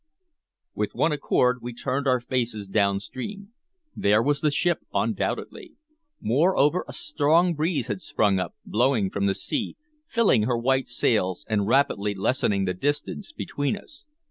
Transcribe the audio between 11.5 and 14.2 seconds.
rapidly lessening the distance between us.